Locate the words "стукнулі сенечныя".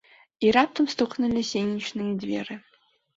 0.93-2.15